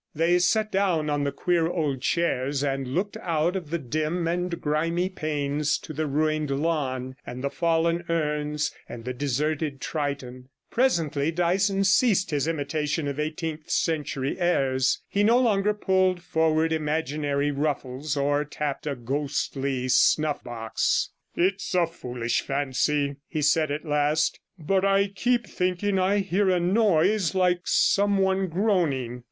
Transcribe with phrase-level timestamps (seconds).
[0.15, 4.59] They sat down on the queer old chairs, and looked out of the dim and
[4.59, 10.49] grimy panes to the ruined lawn, and the fallen urns, and the deserted Triton.
[10.73, 16.73] 146 Presently Dyson ceased his imitation of eighteenth century airs; he no longer pulled forward
[16.73, 21.11] imaginary ruffles, or tapped a ghostly snuff box.
[21.35, 26.59] 'It's a foolish fancy,' he said at last; 'but I keep thinking I hear a
[26.59, 29.19] noise like some one groaning.